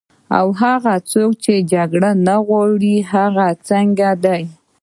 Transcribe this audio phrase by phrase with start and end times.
[0.37, 4.41] او هغه څوک چې جګړه نه غواړي، هغه څنګه دي؟